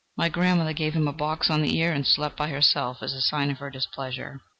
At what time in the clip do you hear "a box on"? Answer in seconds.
1.07-1.61